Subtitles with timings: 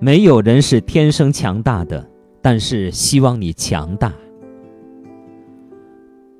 [0.00, 2.08] 没有人是天生强大的，
[2.40, 4.12] 但是希望你强大。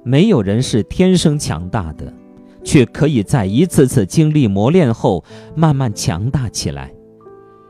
[0.05, 2.13] 没有人是天生强大的，
[2.63, 5.25] 却可以在一次次经历磨练后
[5.57, 6.93] 慢慢强大起来。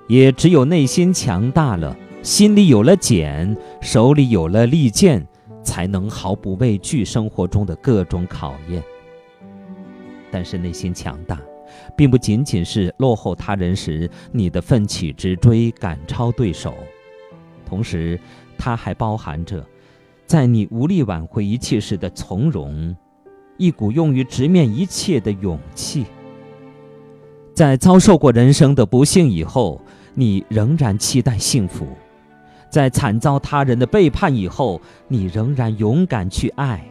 [0.09, 5.27] 也只有内心强大了，心里有了茧，手里有了利剑，
[5.63, 8.83] 才能毫不畏惧生活中的各种考验。
[10.31, 11.41] 但是内心强大，
[11.97, 16.75] 并不仅仅是落后他人时你的奋起直追、赶超对手，
[17.67, 18.19] 同时，
[18.57, 19.65] 它还包含着，
[20.27, 22.97] 在你无力挽回一切时的从容，
[23.57, 26.05] 一股用于直面一切的勇气。
[27.55, 29.81] 在遭受过人生的不幸以后，
[30.15, 31.87] 你仍然期待幸福；
[32.71, 36.85] 在惨遭他人的背叛以后，你仍然勇敢去爱。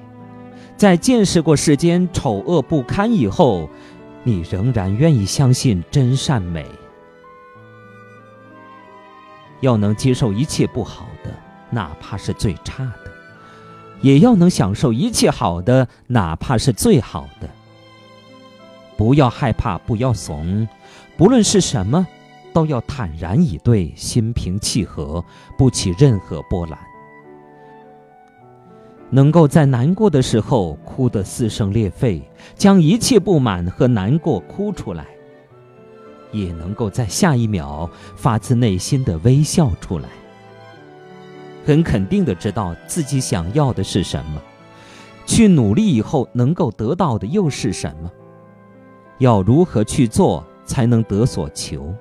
[0.75, 3.69] 在见识过世间丑恶不堪以后，
[4.27, 6.65] 你仍然愿意相信真善美。
[9.61, 11.33] 要能接受一切不好的，
[11.69, 13.09] 哪怕是最差的；
[14.01, 17.49] 也要能享受一切好的，哪怕是最好的。
[18.97, 20.67] 不要害怕，不要怂，
[21.15, 22.05] 不论是什么，
[22.51, 25.23] 都要坦然以对，心平气和，
[25.57, 26.77] 不起任何波澜。
[29.09, 35.05] 能够在难过的时候哭得撕声裂肺，将一切不满和难过哭出来，
[36.31, 40.09] 也能够在下一秒发自内心的微笑出来。
[41.65, 44.41] 很肯定的知道自己想要的是什么，
[45.25, 48.09] 去努力以后能够得到的又是什么，
[49.19, 51.93] 要如何去做才能得所求？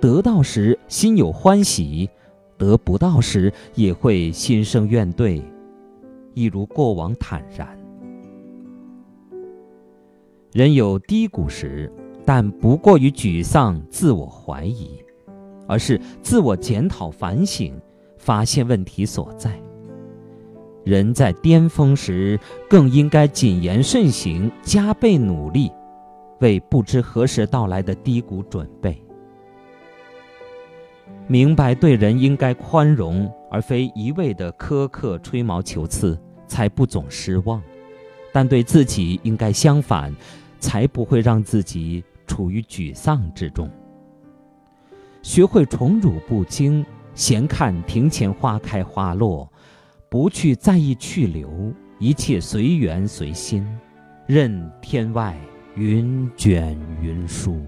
[0.00, 2.08] 得到时心有欢喜，
[2.56, 5.42] 得不到时也会心生怨怼。
[6.32, 7.83] 一如过往坦然。
[10.54, 11.92] 人有低谷时，
[12.24, 15.02] 但不过于沮丧、自我怀疑，
[15.66, 17.74] 而是自我检讨、反省，
[18.16, 19.60] 发现问题所在。
[20.84, 22.38] 人在巅峰时，
[22.70, 25.72] 更应该谨言慎行，加倍努力，
[26.38, 28.96] 为不知何时到来的低谷准备。
[31.26, 37.60] 明白对人应该宽容，而非一味的苛刻、吹毛求疵，才不总失望；
[38.32, 40.14] 但对自己应该相反，
[40.58, 43.70] 才不会让自己处于沮丧之中。
[45.22, 46.84] 学会宠辱不惊，
[47.14, 49.50] 闲看庭前花开花落，
[50.08, 53.66] 不去在意去留，一切随缘随心，
[54.26, 55.36] 任天外
[55.76, 57.64] 云卷云舒。